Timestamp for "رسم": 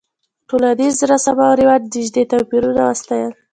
1.11-1.37